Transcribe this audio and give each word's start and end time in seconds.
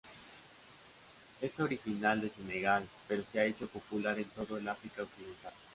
Es 1.41 1.59
original 1.59 2.21
de 2.21 2.31
Senegal, 2.31 2.87
pero 3.07 3.21
se 3.23 3.39
ha 3.39 3.45
hecho 3.45 3.67
popular 3.67 4.17
en 4.17 4.25
todo 4.29 4.57
el 4.57 4.67
África 4.67 5.03
Occidental. 5.03 5.53